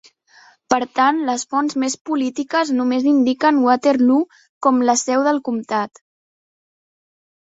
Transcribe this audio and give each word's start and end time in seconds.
Per 0.73 0.77
tant, 0.99 1.19
les 1.27 1.43
fonts 1.51 1.75
més 1.83 1.95
polítiques 2.11 2.71
només 2.77 3.05
indiquen 3.11 3.61
Waterloo 3.67 4.25
com 4.67 4.81
la 4.91 4.97
seu 5.03 5.27
del 5.29 5.41
comptat. 5.51 6.03